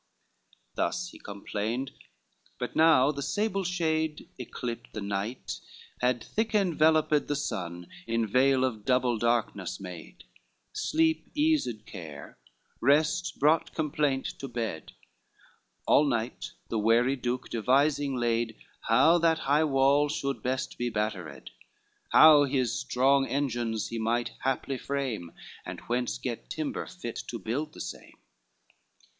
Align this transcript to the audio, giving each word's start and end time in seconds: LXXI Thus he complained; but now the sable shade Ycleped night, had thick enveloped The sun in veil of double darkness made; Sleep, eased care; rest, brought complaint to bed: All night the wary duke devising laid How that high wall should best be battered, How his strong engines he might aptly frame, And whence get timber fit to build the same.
LXXI 0.01 0.57
Thus 0.77 1.07
he 1.09 1.19
complained; 1.19 1.91
but 2.57 2.75
now 2.75 3.11
the 3.11 3.21
sable 3.21 3.63
shade 3.63 4.27
Ycleped 4.39 4.99
night, 4.99 5.59
had 5.99 6.23
thick 6.23 6.55
enveloped 6.55 7.27
The 7.27 7.35
sun 7.35 7.85
in 8.07 8.25
veil 8.25 8.63
of 8.65 8.83
double 8.83 9.19
darkness 9.19 9.79
made; 9.79 10.23
Sleep, 10.73 11.29
eased 11.35 11.85
care; 11.85 12.39
rest, 12.81 13.37
brought 13.39 13.75
complaint 13.75 14.25
to 14.39 14.47
bed: 14.47 14.93
All 15.85 16.05
night 16.05 16.53
the 16.69 16.79
wary 16.79 17.15
duke 17.15 17.49
devising 17.51 18.15
laid 18.15 18.55
How 18.87 19.19
that 19.19 19.37
high 19.37 19.65
wall 19.65 20.09
should 20.09 20.41
best 20.41 20.79
be 20.79 20.89
battered, 20.89 21.51
How 22.09 22.45
his 22.45 22.73
strong 22.73 23.27
engines 23.27 23.89
he 23.89 23.99
might 23.99 24.31
aptly 24.43 24.79
frame, 24.79 25.31
And 25.63 25.79
whence 25.81 26.17
get 26.17 26.49
timber 26.49 26.87
fit 26.87 27.19
to 27.27 27.37
build 27.37 27.73
the 27.73 27.79
same. 27.81 28.17